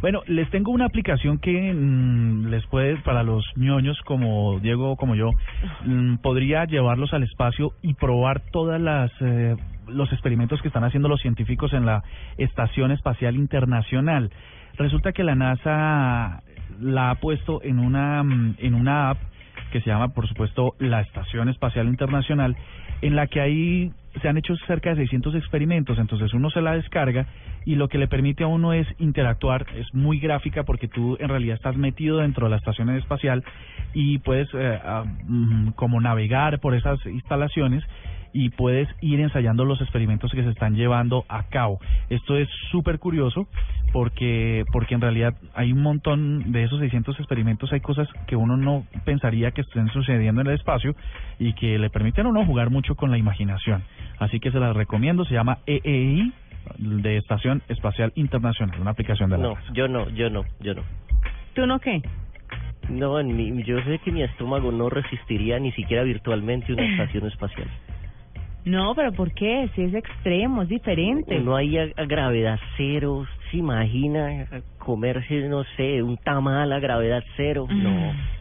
[0.00, 5.16] Bueno, les tengo una aplicación que mm, les puede, para los ñoños como Diego como
[5.16, 5.30] yo,
[5.84, 9.56] mm, podría llevarlos al espacio y probar todas las eh,
[9.88, 12.04] los experimentos que están haciendo los científicos en la
[12.36, 14.30] Estación Espacial Internacional.
[14.76, 16.42] Resulta que la NASA
[16.80, 19.18] la ha puesto en una mm, en una app
[19.70, 22.56] que se llama, por supuesto, la Estación Espacial Internacional,
[23.02, 26.72] en la que ahí se han hecho cerca de 600 experimentos, entonces uno se la
[26.72, 27.26] descarga
[27.64, 31.28] y lo que le permite a uno es interactuar, es muy gráfica porque tú en
[31.28, 33.44] realidad estás metido dentro de la estación espacial
[33.94, 37.84] y puedes eh, ah, mm, como navegar por esas instalaciones
[38.32, 41.80] y puedes ir ensayando los experimentos que se están llevando a cabo.
[42.10, 43.48] Esto es súper curioso
[43.92, 48.56] porque porque en realidad hay un montón de esos 600 experimentos, hay cosas que uno
[48.56, 50.94] no pensaría que estén sucediendo en el espacio
[51.38, 53.82] y que le permiten a uno jugar mucho con la imaginación.
[54.18, 56.32] Así que se las recomiendo, se llama EEI
[56.78, 59.72] de Estación Espacial Internacional, una aplicación de la No, NASA.
[59.72, 60.82] yo no, yo no, yo no.
[61.54, 62.02] ¿Tú no qué?
[62.90, 67.26] No, en mi- yo sé que mi estómago no resistiría ni siquiera virtualmente una estación
[67.26, 67.68] espacial.
[68.68, 69.70] No, pero ¿por qué?
[69.74, 71.40] Si es extremo, es diferente.
[71.40, 74.46] No hay a, a gravedad cero, ¿se imagina
[74.78, 77.66] comerse, no sé, un tamal a gravedad cero?
[77.68, 78.12] No.
[78.12, 78.37] Mm.